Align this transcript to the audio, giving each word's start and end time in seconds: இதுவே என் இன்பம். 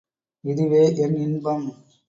இதுவே 0.43 0.81
என் 0.95 1.17
இன்பம். 1.17 1.65